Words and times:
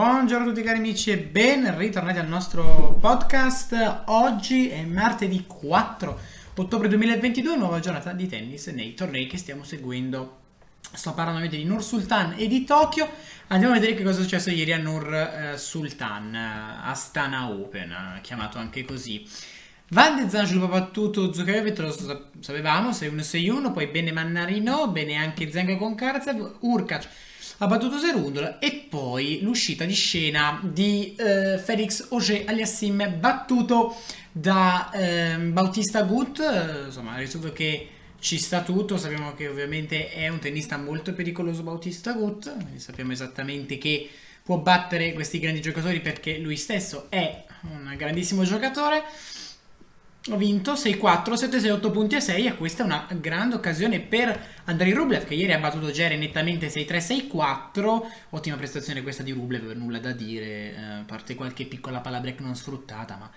Buongiorno 0.00 0.46
a 0.46 0.48
tutti 0.48 0.62
cari 0.62 0.78
amici 0.78 1.10
e 1.10 1.18
ben 1.18 1.76
ritornati 1.76 2.18
al 2.18 2.26
nostro 2.26 2.96
podcast. 2.98 4.04
Oggi 4.06 4.70
è 4.70 4.82
martedì 4.86 5.44
4 5.46 6.18
ottobre 6.54 6.88
2022, 6.88 7.56
nuova 7.56 7.80
giornata 7.80 8.14
di 8.14 8.26
tennis 8.26 8.68
nei 8.68 8.94
tornei 8.94 9.26
che 9.26 9.36
stiamo 9.36 9.62
seguendo. 9.62 10.38
Sto 10.90 11.12
parlando 11.12 11.46
di 11.46 11.64
Nur 11.64 11.82
Sultan 11.82 12.34
e 12.38 12.48
di 12.48 12.64
Tokyo. 12.64 13.06
Andiamo 13.48 13.74
a 13.74 13.78
vedere 13.78 13.94
che 13.94 14.02
cosa 14.02 14.20
è 14.20 14.22
successo 14.22 14.48
ieri 14.48 14.72
a 14.72 14.78
Nur 14.78 15.12
eh, 15.12 15.58
Sultan, 15.58 16.34
eh, 16.34 16.88
Astana 16.88 17.50
Open, 17.50 17.90
eh, 17.90 18.20
chiamato 18.22 18.56
anche 18.56 18.86
così. 18.86 19.28
Van 19.88 20.16
de 20.16 20.30
Zange 20.30 20.54
ha 20.54 20.66
battuto 20.66 21.30
Zuccherev, 21.30 21.76
lo 21.78 22.18
sapevamo, 22.40 22.88
6-1-6-1, 22.92 23.70
poi 23.70 23.86
bene 23.88 24.12
Mannarino, 24.12 24.88
bene 24.88 25.16
anche 25.16 25.52
Zenga 25.52 25.76
con 25.76 25.94
Karatsev, 25.94 26.56
Urkac 26.60 27.28
ha 27.62 27.66
battuto 27.66 27.98
Serundolo 27.98 28.58
e 28.58 28.86
poi 28.88 29.40
l'uscita 29.42 29.84
di 29.84 29.92
scena 29.92 30.60
di 30.62 31.14
eh, 31.14 31.58
Felix 31.58 32.06
Auger 32.10 32.44
Aliassim 32.46 33.18
battuto 33.18 33.96
da 34.32 34.90
eh, 34.92 35.36
Bautista 35.36 36.02
Gut, 36.04 36.40
eh, 36.40 36.86
insomma, 36.86 37.18
risulta 37.18 37.52
che 37.52 37.88
ci 38.18 38.38
sta 38.38 38.62
tutto, 38.62 38.96
sappiamo 38.96 39.34
che 39.34 39.46
ovviamente 39.46 40.10
è 40.10 40.28
un 40.28 40.38
tennista 40.38 40.78
molto 40.78 41.12
pericoloso 41.12 41.62
Bautista 41.62 42.12
Gut, 42.12 42.50
sappiamo 42.76 43.12
esattamente 43.12 43.76
che 43.76 44.08
può 44.42 44.56
battere 44.56 45.12
questi 45.12 45.38
grandi 45.38 45.60
giocatori 45.60 46.00
perché 46.00 46.38
lui 46.38 46.56
stesso 46.56 47.10
è 47.10 47.44
un 47.62 47.94
grandissimo 47.94 48.42
giocatore. 48.42 49.02
Ho 50.28 50.36
vinto 50.36 50.74
6-4, 50.74 51.32
7-6, 51.32 51.70
8 51.70 51.90
punti 51.90 52.14
a 52.14 52.20
6 52.20 52.46
e 52.46 52.54
questa 52.54 52.82
è 52.82 52.86
una 52.86 53.08
grande 53.18 53.54
occasione 53.54 54.00
per 54.00 54.60
Andrei 54.64 54.92
Rublev 54.92 55.24
che 55.24 55.32
ieri 55.32 55.54
ha 55.54 55.58
battuto 55.58 55.90
Gere 55.90 56.18
nettamente 56.18 56.68
6-3, 56.68 57.30
6-4. 57.32 58.00
Ottima 58.28 58.56
prestazione 58.56 59.00
questa 59.02 59.22
di 59.22 59.32
Rublev, 59.32 59.72
nulla 59.72 59.98
da 59.98 60.12
dire, 60.12 60.74
eh, 60.74 60.82
a 60.82 61.04
parte 61.06 61.34
qualche 61.34 61.64
piccola 61.64 62.00
palla 62.00 62.20
break 62.20 62.40
non 62.40 62.54
sfruttata, 62.54 63.16
ma 63.16 63.30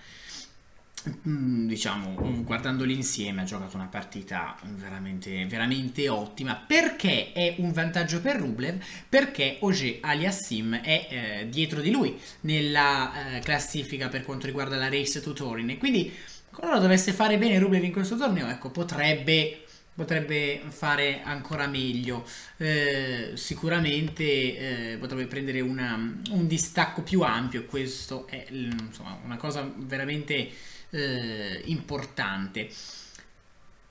mm, 1.26 1.66
diciamo, 1.66 2.42
guardandoli 2.44 2.92
insieme 2.92 3.40
ha 3.40 3.44
giocato 3.44 3.76
una 3.76 3.88
partita 3.88 4.54
veramente, 4.76 5.46
veramente 5.46 6.10
ottima. 6.10 6.54
Perché 6.54 7.32
è 7.32 7.54
un 7.60 7.72
vantaggio 7.72 8.20
per 8.20 8.36
Rublev? 8.36 8.78
Perché 9.08 9.56
Auger 9.62 10.00
Aliassim 10.02 10.74
è 10.82 11.06
eh, 11.08 11.48
dietro 11.48 11.80
di 11.80 11.90
lui 11.90 12.20
nella 12.42 13.36
eh, 13.36 13.38
classifica 13.38 14.08
per 14.08 14.22
quanto 14.22 14.44
riguarda 14.44 14.76
la 14.76 14.90
Race 14.90 15.22
to 15.22 15.32
Turin 15.32 15.70
e 15.70 15.78
quindi 15.78 16.12
qualora 16.54 16.78
dovesse 16.78 17.12
fare 17.12 17.38
bene 17.38 17.58
Rublev 17.58 17.84
in 17.84 17.92
questo 17.92 18.16
torneo, 18.16 18.48
ecco, 18.48 18.70
potrebbe 18.70 19.58
potrebbe 19.94 20.60
fare 20.68 21.20
ancora 21.22 21.66
meglio. 21.66 22.26
Eh, 22.56 23.32
sicuramente 23.34 24.24
eh, 24.24 24.96
potrebbe 24.98 25.26
prendere 25.26 25.60
una, 25.60 25.94
un 26.30 26.46
distacco 26.46 27.02
più 27.02 27.22
ampio. 27.22 27.64
Questo 27.64 28.26
è 28.26 28.46
insomma, 28.50 29.18
una 29.24 29.36
cosa 29.36 29.70
veramente 29.76 30.50
eh, 30.90 31.62
importante. 31.66 32.68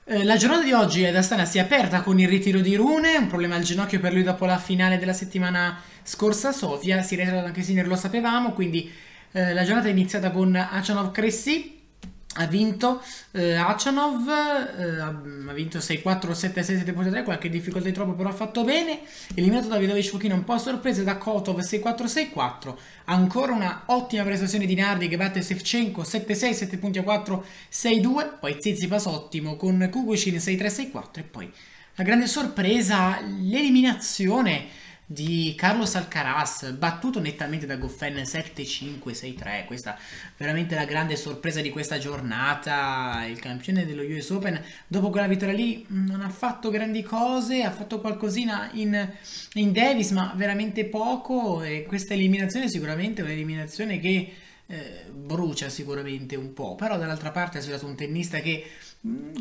Eh, 0.06 0.22
la 0.22 0.36
giornata 0.36 0.62
di 0.62 0.72
oggi 0.72 1.04
ad 1.06 1.16
Astana 1.16 1.46
si 1.46 1.56
è 1.56 1.62
aperta 1.62 2.02
con 2.02 2.18
il 2.20 2.28
ritiro 2.28 2.60
di 2.60 2.76
Rune, 2.76 3.16
un 3.16 3.26
problema 3.26 3.54
al 3.54 3.62
ginocchio 3.62 4.00
per 4.00 4.12
lui 4.12 4.22
dopo 4.22 4.44
la 4.44 4.58
finale 4.58 4.98
della 4.98 5.14
settimana 5.14 5.80
scorsa 6.02 6.48
a 6.48 6.52
Sofia, 6.52 7.00
si 7.00 7.16
è 7.16 7.24
anche 7.24 7.62
Sinner 7.62 7.86
lo 7.86 7.96
sapevamo, 7.96 8.52
quindi 8.52 8.92
eh, 9.32 9.54
la 9.54 9.64
giornata 9.64 9.88
è 9.88 9.90
iniziata 9.90 10.30
con 10.30 10.54
Achanov 10.54 11.10
Cressi, 11.10 11.83
ha 12.34 12.46
vinto 12.46 13.02
eh, 13.32 13.54
Achanov, 13.54 14.28
eh, 14.28 15.00
ha 15.00 15.52
vinto 15.52 15.78
6-4, 15.78 16.30
7-6, 16.32 16.84
7-3, 16.84 17.24
qualche 17.24 17.48
difficoltà 17.48 17.88
di 17.88 17.94
troppo 17.94 18.12
però 18.12 18.28
ha 18.28 18.32
fatto 18.32 18.64
bene, 18.64 19.00
eliminato 19.34 19.68
Davidovic 19.68 20.08
Fokina 20.08 20.34
un 20.34 20.44
po' 20.44 20.58
sorpresa 20.58 21.02
da 21.02 21.16
Kotov 21.16 21.60
6-4, 21.60 22.30
6-4, 22.34 22.74
ancora 23.04 23.52
una 23.52 23.82
ottima 23.86 24.24
prestazione 24.24 24.66
di 24.66 24.74
Nardi 24.74 25.08
che 25.08 25.16
batte 25.16 25.42
Sevchenko 25.42 26.02
7-6, 26.02 26.52
7 26.52 26.76
punti 26.78 26.98
a 26.98 27.02
4, 27.02 27.44
6-2, 27.72 28.38
poi 28.40 28.56
Zizipas 28.60 29.06
ottimo 29.06 29.56
con 29.56 29.88
Kukushkin 29.90 30.36
6-3, 30.36 30.90
6-4 30.92 31.02
e 31.14 31.22
poi 31.22 31.52
la 31.96 32.02
grande 32.02 32.26
sorpresa, 32.26 33.20
l'eliminazione 33.20 34.66
di 35.06 35.54
Carlos 35.56 35.94
Alcaraz, 35.96 36.70
battuto 36.72 37.20
nettamente 37.20 37.66
da 37.66 37.76
Goffen 37.76 38.14
7-5-6-3. 38.14 39.66
Questa 39.66 39.96
è 39.96 39.98
veramente 40.36 40.74
la 40.74 40.84
grande 40.84 41.16
sorpresa 41.16 41.60
di 41.60 41.70
questa 41.70 41.98
giornata. 41.98 43.24
Il 43.26 43.38
campione 43.38 43.84
dello 43.84 44.02
US 44.02 44.30
Open, 44.30 44.62
dopo 44.86 45.10
quella 45.10 45.26
vittoria 45.26 45.54
lì, 45.54 45.84
non 45.88 46.20
ha 46.20 46.30
fatto 46.30 46.70
grandi 46.70 47.02
cose, 47.02 47.62
ha 47.62 47.70
fatto 47.70 48.00
qualcosina 48.00 48.70
in, 48.72 49.12
in 49.54 49.72
Davis, 49.72 50.10
ma 50.10 50.32
veramente 50.36 50.86
poco. 50.86 51.62
E 51.62 51.84
questa 51.86 52.14
eliminazione 52.14 52.68
sicuramente 52.68 53.20
è 53.20 53.24
un'eliminazione 53.24 53.98
che 53.98 54.32
eh, 54.66 55.04
brucia 55.12 55.68
sicuramente 55.68 56.36
un 56.36 56.54
po'. 56.54 56.74
Però 56.74 56.96
dall'altra 56.96 57.30
parte 57.30 57.58
è 57.58 57.62
stato 57.62 57.86
un 57.86 57.96
tennista 57.96 58.40
che 58.40 58.66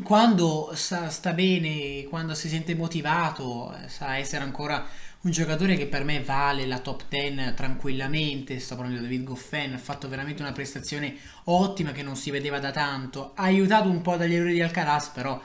quando 0.04 0.72
sta, 0.74 1.10
sta 1.10 1.32
bene, 1.32 2.04
quando 2.10 2.34
si 2.34 2.50
sente 2.50 2.76
motivato, 2.76 3.74
eh, 3.74 3.88
sa 3.88 4.18
essere 4.18 4.44
ancora 4.44 4.86
un 5.24 5.32
giocatore 5.32 5.78
che 5.78 5.88
per 5.88 6.04
me 6.04 6.22
vale 6.22 6.66
la 6.66 6.80
top 6.80 7.04
10 7.08 7.54
tranquillamente, 7.56 8.60
sto 8.60 8.76
parlando 8.76 9.00
di 9.00 9.06
David 9.06 9.24
Goffin, 9.24 9.74
ha 9.74 9.78
fatto 9.78 10.10
veramente 10.10 10.42
una 10.42 10.52
prestazione 10.52 11.16
ottima 11.46 11.94
che 11.94 12.04
non 12.04 12.18
si 12.18 12.30
vedeva 12.30 12.60
da 12.60 12.72
tanto, 12.72 13.32
ha 13.36 13.44
aiutato 13.44 13.90
un 13.90 14.02
po' 14.02 14.18
dagli 14.18 14.34
errori 14.34 14.54
di 14.54 14.62
Alcaraz, 14.62 15.10
però 15.10 15.40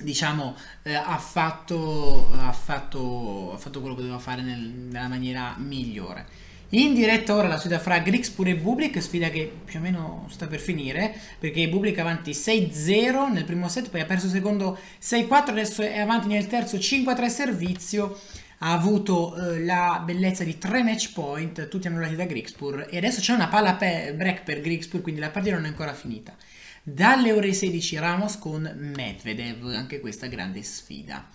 diciamo 0.00 0.54
eh, 0.82 0.94
ha, 0.94 1.16
fatto, 1.16 2.28
ha, 2.32 2.52
fatto, 2.52 3.52
ha, 3.54 3.56
fatto, 3.56 3.80
quello 3.80 3.94
che 3.94 4.02
doveva 4.02 4.18
fare 4.18 4.42
nel, 4.42 4.60
nella 4.60 5.08
maniera 5.08 5.54
migliore. 5.56 6.44
In 6.70 6.92
diretta 6.92 7.34
ora 7.34 7.48
la 7.48 7.58
sfida 7.58 7.78
fra 7.78 8.00
Grixpur 8.00 8.48
e 8.48 8.56
Bublik, 8.56 9.00
sfida 9.00 9.30
che 9.30 9.50
più 9.64 9.78
o 9.78 9.82
meno 9.82 10.26
sta 10.28 10.48
per 10.48 10.58
finire, 10.58 11.18
perché 11.38 11.66
Bublik 11.68 11.98
avanti 11.98 12.32
6-0 12.32 13.32
nel 13.32 13.44
primo 13.44 13.68
set, 13.68 13.88
poi 13.88 14.00
ha 14.00 14.04
perso 14.04 14.26
il 14.26 14.32
secondo 14.32 14.76
6-4, 15.00 15.48
adesso 15.48 15.80
è 15.80 15.98
avanti 15.98 16.26
nel 16.26 16.46
terzo 16.46 16.76
5-3 16.76 17.26
servizio 17.28 18.18
ha 18.58 18.72
avuto 18.72 19.36
eh, 19.36 19.64
la 19.64 20.02
bellezza 20.04 20.44
di 20.44 20.58
tre 20.58 20.82
match 20.82 21.12
point, 21.12 21.68
tutti 21.68 21.86
annullati 21.86 22.16
da 22.16 22.24
Grigspur 22.24 22.86
e 22.90 22.96
adesso 22.96 23.20
c'è 23.20 23.32
una 23.32 23.48
palla 23.48 23.74
pe- 23.74 24.14
break 24.14 24.42
per 24.42 24.60
Grigspur, 24.60 25.02
quindi 25.02 25.20
la 25.20 25.30
partita 25.30 25.54
non 25.56 25.64
è 25.66 25.68
ancora 25.68 25.92
finita. 25.92 26.34
Dalle 26.82 27.32
ore 27.32 27.52
16 27.52 27.96
Ramos 27.98 28.38
con 28.38 28.62
Medvedev, 28.94 29.66
anche 29.74 30.00
questa 30.00 30.26
grande 30.26 30.62
sfida. 30.62 31.28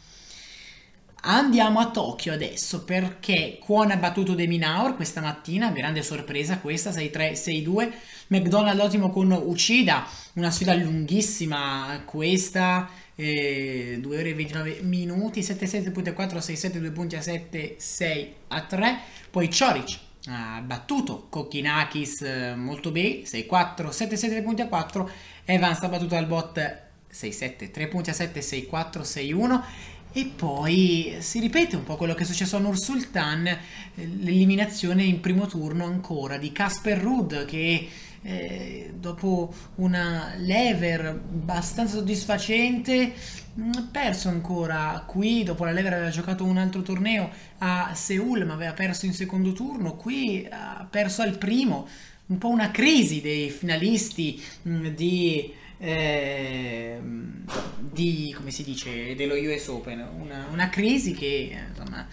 Andiamo 1.24 1.80
a 1.80 1.92
Tokyo 1.92 2.34
adesso 2.34 2.84
perché 2.84 3.59
Kwon 3.64 3.92
ha 3.92 3.98
battuto 3.98 4.34
De 4.34 4.48
Minaur 4.48 4.96
questa 4.96 5.22
mattina, 5.22 5.70
grande 5.70 6.02
sorpresa 6.02 6.58
questa, 6.58 6.90
6-3, 6.90 7.34
6-2. 7.34 7.92
McDonald 8.28 8.80
ottimo 8.80 9.12
con 9.12 9.32
Ucida, 9.32 10.04
una 10.34 10.50
sfida 10.50 10.74
lunghissima 10.74 12.02
questa, 12.06 12.90
eh, 13.14 14.00
2 14.02 14.18
ore 14.18 14.30
e 14.30 14.34
29 14.34 14.80
minuti, 14.82 15.42
7-7 15.42 15.92
punti 15.92 16.09
a 16.09 16.14
4, 16.14 16.40
6-7, 16.40 16.78
2 16.80 16.90
punti 16.90 17.16
a 17.16 17.22
7, 17.22 17.76
6 17.78 18.34
a 18.48 18.62
3. 18.62 19.00
Poi 19.30 19.48
Cioric 19.52 20.00
ha 20.26 20.59
battuto 20.66 21.28
Kokinakis 21.30 22.22
eh, 22.24 22.56
molto 22.56 22.90
bene, 22.90 23.22
6-4, 23.26 23.90
7-7 23.90 24.42
punti 24.42 24.64
a 24.64 24.68
4. 24.68 25.09
Evans 25.46 25.82
ha 25.84 25.88
battuto 25.88 26.16
al 26.16 26.26
bot 26.26 26.80
6-7, 27.14 27.70
3 27.70 27.88
punti 27.90 28.09
a 28.09 28.14
7, 28.14 28.40
6-4, 28.40 29.02
6-1 29.02 29.62
e 30.13 30.25
poi 30.25 31.16
si 31.19 31.39
ripete 31.39 31.77
un 31.77 31.83
po' 31.83 31.95
quello 31.95 32.13
che 32.13 32.23
è 32.23 32.25
successo 32.25 32.57
a 32.57 32.59
Nur 32.59 32.77
Sultan, 32.77 33.47
eh, 33.47 33.57
l'eliminazione 33.95 35.03
in 35.03 35.22
primo 35.22 35.47
turno 35.47 35.85
ancora 35.85 36.38
di 36.38 36.51
Casper 36.51 36.97
Rudd 36.97 37.45
che 37.45 37.88
eh, 38.23 38.94
dopo 38.95 39.53
una 39.75 40.33
lever 40.38 41.05
abbastanza 41.05 41.96
soddisfacente 41.96 43.13
mm, 43.58 43.72
ha 43.73 43.87
perso 43.90 44.28
ancora 44.28 45.03
qui, 45.08 45.43
dopo 45.43 45.63
la 45.63 45.72
lever 45.72 45.93
aveva 45.93 46.09
giocato 46.09 46.43
un 46.43 46.57
altro 46.57 46.81
torneo 46.81 47.29
a 47.59 47.93
Seoul 47.96 48.46
ma 48.46 48.53
aveva 48.53 48.73
perso 48.73 49.05
in 49.05 49.14
secondo 49.14 49.53
turno, 49.53 49.96
qui 49.96 50.46
ha 50.49 50.85
perso 50.90 51.22
al 51.22 51.37
primo, 51.37 51.87
un 52.28 52.37
po' 52.37 52.49
una 52.49 52.69
crisi 52.69 53.22
dei 53.22 53.49
finalisti 53.49 54.41
mh, 54.64 54.72
mm, 54.72 54.87
di 54.87 55.53
eh, 55.81 56.99
di, 57.79 58.33
come 58.37 58.51
si 58.51 58.63
dice, 58.63 59.16
dello 59.16 59.33
US 59.33 59.67
Open, 59.67 60.07
una, 60.19 60.47
una 60.51 60.69
crisi 60.69 61.13
che 61.13 61.59
insomma, 61.69 62.07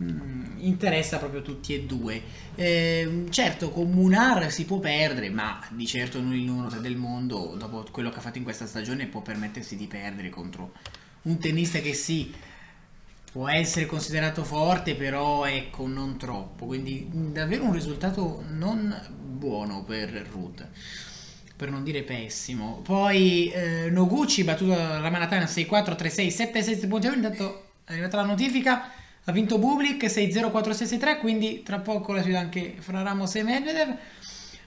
mm, 0.00 0.58
interessa 0.58 1.18
proprio 1.18 1.42
tutti 1.42 1.74
e 1.74 1.82
due. 1.82 2.22
Eh, 2.54 3.24
certo, 3.30 3.70
con 3.70 3.90
Munar 3.90 4.52
si 4.52 4.64
può 4.64 4.78
perdere, 4.78 5.30
ma 5.30 5.60
di 5.70 5.84
certo 5.84 6.20
non 6.20 6.32
il 6.32 6.42
numero 6.42 6.68
3 6.68 6.80
del 6.80 6.96
mondo, 6.96 7.56
dopo 7.58 7.84
quello 7.90 8.10
che 8.10 8.18
ha 8.18 8.22
fatto 8.22 8.38
in 8.38 8.44
questa 8.44 8.66
stagione, 8.66 9.06
può 9.06 9.20
permettersi 9.20 9.76
di 9.76 9.88
perdere 9.88 10.28
contro 10.28 10.72
un 11.22 11.38
tennista 11.38 11.80
che 11.80 11.94
sì, 11.94 12.32
può 13.32 13.48
essere 13.48 13.86
considerato 13.86 14.44
forte, 14.44 14.94
però 14.94 15.44
ecco, 15.44 15.88
non 15.88 16.16
troppo. 16.16 16.66
Quindi 16.66 17.08
davvero 17.32 17.64
un 17.64 17.72
risultato 17.72 18.44
non 18.50 18.96
buono 19.10 19.82
per 19.82 20.10
Ruth 20.30 20.68
per 21.58 21.72
non 21.72 21.82
dire 21.82 22.04
pessimo. 22.04 22.80
Poi 22.84 23.50
eh, 23.50 23.90
Noguchi 23.90 24.44
battuto 24.44 24.76
Ramanatana 24.76 25.44
6-4, 25.44 25.96
3-6, 25.96 26.52
7-6 26.52 26.88
punti. 26.88 27.08
Intanto 27.08 27.64
è 27.84 27.92
arrivata 27.92 28.18
la 28.18 28.22
notifica. 28.22 28.90
ha 29.24 29.32
vinto 29.32 29.58
Bublik 29.58 30.04
6-0-4-6-6-3, 30.04 31.18
quindi 31.18 31.64
tra 31.64 31.80
poco 31.80 32.12
la 32.12 32.22
sfida 32.22 32.38
anche 32.38 32.76
fra 32.78 33.02
Ramos 33.02 33.34
e 33.34 33.42
Medvedev. 33.42 33.96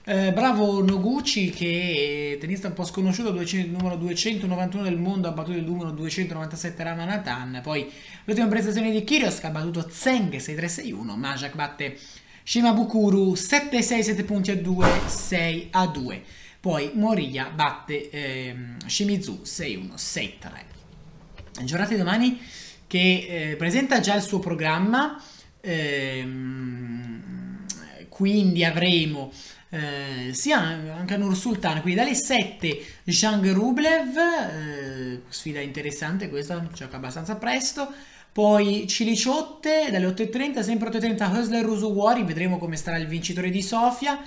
Eh, 0.04 0.32
bravo 0.32 0.82
Noguchi 0.82 1.48
che 1.50 2.34
è 2.34 2.38
tennista 2.38 2.66
un 2.66 2.74
po' 2.74 2.84
sconosciuto, 2.84 3.30
200, 3.30 3.74
numero 3.74 3.96
291 3.96 4.82
del 4.82 4.98
mondo, 4.98 5.28
ha 5.28 5.32
battuto 5.32 5.56
il 5.56 5.64
numero 5.64 5.92
297 5.92 6.82
Ramanathan. 6.82 7.60
Poi 7.62 7.90
l'ultima 8.24 8.48
prestazione 8.48 8.90
di 8.90 9.02
Kyrgios 9.02 9.38
che 9.38 9.46
ha 9.46 9.50
battuto 9.50 9.88
Zeng 9.88 10.34
6-3-6-1, 10.34 11.16
Majak 11.16 11.54
batte 11.54 11.96
Shimabukuru 12.44 13.32
7-6, 13.32 14.00
7 14.00 14.24
punti 14.24 14.50
a 14.50 14.56
2, 14.56 14.86
6 15.06 15.68
a 15.70 15.86
2. 15.86 16.22
Poi 16.62 16.92
Moria 16.94 17.50
batte 17.52 18.08
ehm, 18.08 18.86
Shimizu 18.86 19.40
6-1, 19.44 19.94
6-3. 19.96 21.64
Giornata 21.64 21.90
di 21.90 21.96
domani 21.96 22.40
che 22.86 23.50
eh, 23.50 23.56
presenta 23.56 23.98
già 23.98 24.14
il 24.14 24.22
suo 24.22 24.38
programma, 24.38 25.20
ehm, 25.60 27.64
quindi 28.08 28.64
avremo 28.64 29.32
eh, 29.70 30.32
sia 30.32 30.60
anche 30.60 31.16
Nur 31.16 31.36
Sultan, 31.36 31.80
quindi 31.80 31.98
dalle 31.98 32.14
7 32.14 32.80
Zhang 33.06 33.50
Rublev, 33.50 34.16
eh, 34.16 35.22
sfida 35.30 35.58
interessante 35.58 36.28
questa, 36.28 36.64
gioca 36.72 36.94
abbastanza 36.94 37.34
presto, 37.34 37.92
poi 38.30 38.86
Ciliciotte 38.86 39.88
dalle 39.90 40.06
8.30, 40.06 40.60
sempre 40.60 40.90
8.30 40.90 41.40
Husler 41.40 41.66
Usuwari, 41.66 42.22
vedremo 42.22 42.58
come 42.58 42.76
starà 42.76 42.98
il 42.98 43.08
vincitore 43.08 43.50
di 43.50 43.62
Sofia, 43.62 44.22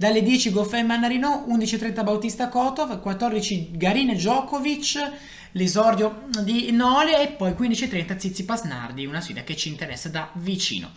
dalle 0.00 0.22
10 0.22 0.52
Goffin 0.52 0.86
Mannarino, 0.86 1.44
11.30 1.46 2.02
Bautista 2.02 2.48
Kotov, 2.48 3.00
14 3.02 3.72
Garin 3.72 4.14
Djokovic, 4.14 4.96
l'esordio 5.52 6.22
di 6.42 6.72
Nole 6.72 7.20
e 7.20 7.28
poi 7.32 7.50
15.30 7.50 8.16
Zizipas 8.16 8.62
Nardi, 8.62 9.04
una 9.04 9.20
sfida 9.20 9.44
che 9.44 9.54
ci 9.56 9.68
interessa 9.68 10.08
da 10.08 10.30
vicino. 10.36 10.92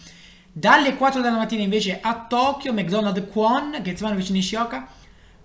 Dalle 0.49 0.95
4 0.95 1.19
della 1.19 1.35
mattina 1.35 1.63
invece 1.63 1.99
a 1.99 2.25
Tokyo, 2.29 2.71
McDonald 2.71 3.27
Kwon, 3.27 3.77
Getsmanovic 3.81 4.29
Nishioka, 4.29 4.87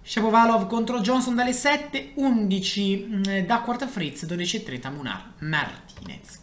Shapovalov 0.05 0.69
contro 0.69 1.01
Johnson 1.01 1.35
dalle 1.35 1.53
7, 1.53 2.13
11 2.15 3.07
mm, 3.09 3.39
da 3.39 3.61
Quarta 3.63 3.89
Fritz, 3.89 4.25
12.30 4.25 4.93
Munar 4.93 5.33
Martinez. 5.41 6.39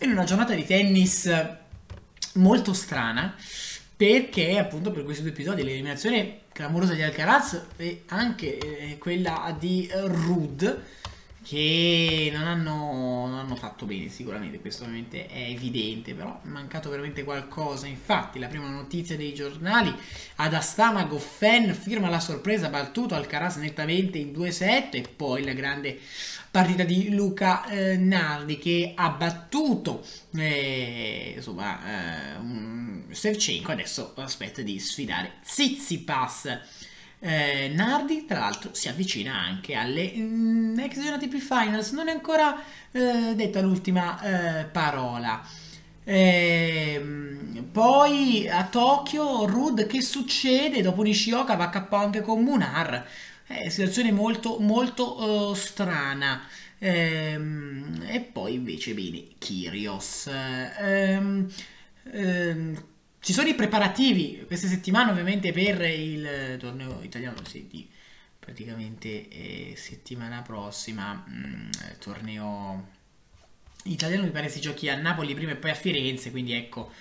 In 0.00 0.10
una 0.10 0.24
giornata 0.24 0.52
di 0.52 0.66
tennis 0.66 1.30
molto 2.34 2.74
strana, 2.74 3.34
perché 3.96 4.58
appunto 4.58 4.90
per 4.90 5.04
questi 5.04 5.22
due 5.22 5.32
episodi 5.32 5.62
l'eliminazione 5.62 6.40
clamorosa 6.52 6.92
di 6.92 7.02
Alcaraz 7.02 7.66
e 7.76 8.02
anche 8.08 8.58
eh, 8.58 8.98
quella 8.98 9.56
di 9.58 9.88
Rudd 9.90 10.64
che 11.46 12.28
non 12.32 12.44
hanno, 12.48 13.28
non 13.28 13.38
hanno, 13.38 13.54
fatto 13.54 13.86
bene 13.86 14.08
sicuramente, 14.08 14.58
questo 14.58 14.82
ovviamente 14.82 15.28
è 15.28 15.42
evidente, 15.48 16.12
però 16.12 16.40
è 16.42 16.46
mancato 16.48 16.90
veramente 16.90 17.22
qualcosa. 17.22 17.86
Infatti 17.86 18.40
la 18.40 18.48
prima 18.48 18.68
notizia 18.68 19.16
dei 19.16 19.32
giornali, 19.32 19.94
ad 20.36 20.54
Astana 20.54 21.04
Goffen 21.04 21.72
firma 21.72 22.08
la 22.08 22.18
sorpresa, 22.18 22.68
battuto 22.68 23.14
Alcaraz 23.14 23.56
nettamente 23.56 24.18
in 24.18 24.32
2-7 24.32 24.88
e 24.90 25.08
poi 25.14 25.44
la 25.44 25.52
grande 25.52 26.00
partita 26.50 26.82
di 26.82 27.14
Luca 27.14 27.64
eh, 27.66 27.96
Nardi 27.96 28.58
che 28.58 28.92
ha 28.96 29.10
battuto 29.10 30.04
eh, 30.34 31.34
insomma 31.36 32.38
eh, 32.38 33.14
Sevchenko, 33.14 33.70
adesso 33.70 34.14
aspetta 34.16 34.62
di 34.62 34.80
sfidare 34.80 35.34
Tsitsipas 35.42 36.58
eh, 37.18 37.68
Nardi, 37.74 38.26
tra 38.26 38.40
l'altro, 38.40 38.70
si 38.74 38.88
avvicina 38.88 39.34
anche 39.34 39.74
alle 39.74 40.12
mm, 40.14 40.76
Gen 40.76 41.12
ATP 41.14 41.36
Finals. 41.38 41.92
Non 41.92 42.08
è 42.08 42.12
ancora 42.12 42.62
eh, 42.92 43.34
detta 43.34 43.60
l'ultima 43.60 44.60
eh, 44.60 44.64
parola. 44.64 45.42
Ehm, 46.04 47.68
poi 47.72 48.48
a 48.48 48.64
Tokyo, 48.64 49.46
Rud, 49.46 49.86
che 49.86 50.00
succede? 50.02 50.82
Dopo 50.82 51.02
Nishioka 51.02 51.56
va 51.56 51.64
a 51.64 51.70
capo 51.70 51.96
anche 51.96 52.20
con 52.20 52.42
Munar. 52.42 53.06
Eh, 53.48 53.70
situazione 53.70 54.12
molto, 54.12 54.58
molto 54.60 55.50
uh, 55.50 55.54
strana. 55.54 56.42
Ehm, 56.78 58.04
e 58.06 58.20
poi 58.20 58.54
invece, 58.54 58.94
bene, 58.94 59.22
Kyrios. 59.38 60.28
Ci 63.26 63.32
sono 63.32 63.48
i 63.48 63.56
preparativi 63.56 64.44
queste 64.46 64.68
settimane 64.68 65.10
ovviamente 65.10 65.50
per 65.50 65.80
il 65.80 66.56
torneo 66.60 67.02
italiano, 67.02 67.44
sì, 67.44 67.66
di 67.68 67.84
praticamente 68.38 69.26
eh, 69.28 69.74
settimana 69.76 70.42
prossima, 70.42 71.12
mh, 71.12 71.32
mm, 71.32 71.70
torneo 71.98 72.86
italiano 73.82 74.22
mi 74.22 74.30
pare 74.30 74.48
si 74.48 74.60
giochi 74.60 74.88
a 74.88 74.94
Napoli 74.94 75.34
prima 75.34 75.50
e 75.50 75.56
poi 75.56 75.72
a 75.72 75.74
Firenze, 75.74 76.30
quindi 76.30 76.52
ecco 76.52 76.92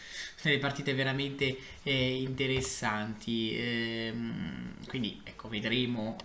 delle 0.41 0.57
partite 0.57 0.95
veramente 0.95 1.57
eh, 1.83 2.21
interessanti. 2.23 3.55
Ehm, 3.55 4.73
quindi 4.87 5.21
ecco, 5.23 5.47
vedremo 5.47 6.15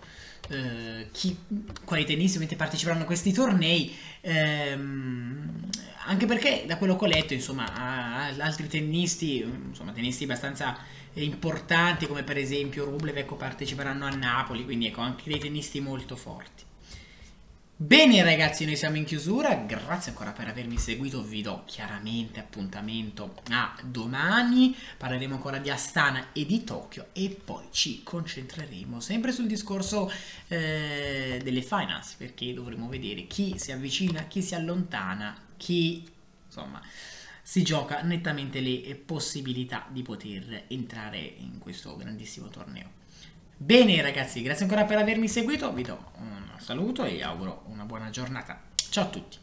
eh, 0.49 1.09
chi, 1.11 1.37
quali 1.85 2.05
tennisti 2.05 2.43
parteciperanno 2.55 3.03
a 3.03 3.05
questi 3.05 3.31
tornei. 3.31 3.95
Ehm, 4.21 5.69
anche 6.05 6.25
perché 6.25 6.63
da 6.65 6.77
quello 6.77 6.95
che 6.95 7.05
ho 7.05 7.07
letto, 7.07 7.33
insomma, 7.33 7.73
altri 7.73 8.67
tennisti, 8.67 9.39
insomma, 9.39 9.91
tennisti 9.91 10.23
abbastanza 10.23 10.77
importanti 11.13 12.07
come 12.07 12.23
per 12.23 12.37
esempio 12.37 12.85
Rublev, 12.85 13.17
ecco, 13.17 13.35
parteciperanno 13.35 14.05
a 14.05 14.09
Napoli, 14.09 14.63
quindi 14.63 14.87
ecco, 14.87 15.01
anche 15.01 15.29
dei 15.29 15.39
tennisti 15.39 15.79
molto 15.79 16.15
forti. 16.15 16.63
Bene 17.83 18.21
ragazzi, 18.21 18.63
noi 18.63 18.75
siamo 18.75 18.97
in 18.97 19.05
chiusura, 19.05 19.55
grazie 19.55 20.11
ancora 20.11 20.33
per 20.33 20.47
avermi 20.47 20.77
seguito, 20.77 21.23
vi 21.23 21.41
do 21.41 21.63
chiaramente 21.65 22.39
appuntamento 22.39 23.41
a 23.49 23.75
domani, 23.81 24.75
parleremo 24.97 25.33
ancora 25.33 25.57
di 25.57 25.71
Astana 25.71 26.27
e 26.31 26.45
di 26.45 26.63
Tokyo 26.63 27.07
e 27.11 27.35
poi 27.43 27.63
ci 27.71 28.03
concentreremo 28.03 28.99
sempre 28.99 29.31
sul 29.31 29.47
discorso 29.47 30.11
eh, 30.47 31.41
delle 31.43 31.63
finals, 31.63 32.13
perché 32.13 32.53
dovremo 32.53 32.87
vedere 32.87 33.25
chi 33.25 33.57
si 33.57 33.71
avvicina, 33.71 34.25
chi 34.25 34.43
si 34.43 34.53
allontana, 34.53 35.35
chi 35.57 36.07
insomma 36.45 36.79
si 37.41 37.63
gioca 37.63 38.03
nettamente 38.03 38.59
le 38.59 38.93
possibilità 38.93 39.87
di 39.89 40.03
poter 40.03 40.65
entrare 40.67 41.17
in 41.17 41.57
questo 41.57 41.97
grandissimo 41.97 42.47
torneo. 42.49 43.00
Bene 43.63 44.01
ragazzi, 44.01 44.41
grazie 44.41 44.65
ancora 44.65 44.85
per 44.85 44.97
avermi 44.97 45.27
seguito, 45.27 45.71
vi 45.71 45.83
do 45.83 46.13
un 46.17 46.49
saluto 46.57 47.03
e 47.03 47.21
auguro 47.21 47.61
una 47.67 47.83
buona 47.83 48.09
giornata. 48.09 48.59
Ciao 48.89 49.03
a 49.03 49.09
tutti. 49.09 49.37